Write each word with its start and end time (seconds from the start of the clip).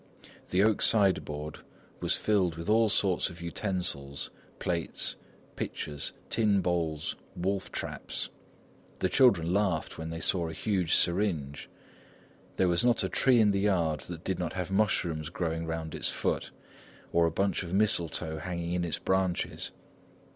The 0.49 0.63
oak 0.63 0.81
sideboard 0.81 1.59
was 1.99 2.15
filled 2.17 2.55
with 2.55 2.67
all 2.67 2.89
sorts 2.89 3.29
of 3.29 3.39
utensils, 3.39 4.31
plates, 4.57 5.15
pitchers, 5.55 6.11
tin 6.27 6.59
bowls, 6.61 7.15
wolf 7.35 7.71
traps. 7.71 8.29
The 8.97 9.09
children 9.09 9.53
laughed 9.53 9.99
when 9.99 10.09
they 10.09 10.19
saw 10.19 10.49
a 10.49 10.53
huge 10.53 10.95
syringe. 10.95 11.69
There 12.55 12.67
was 12.67 12.83
not 12.83 13.03
a 13.03 13.09
tree 13.09 13.39
in 13.39 13.51
the 13.51 13.59
yard 13.59 13.99
that 14.09 14.23
did 14.23 14.39
not 14.39 14.53
have 14.53 14.71
mushrooms 14.71 15.29
growing 15.29 15.65
around 15.65 15.93
its 15.93 16.09
foot, 16.09 16.49
or 17.13 17.27
a 17.27 17.31
bunch 17.31 17.61
of 17.61 17.71
mistletoe 17.71 18.39
hanging 18.39 18.73
in 18.73 18.83
its 18.83 18.97
branches. 18.97 19.69